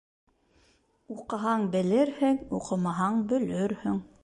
[1.15, 4.05] Уҡыһаң белерһең, уҡымаһаң бөлөрһөң.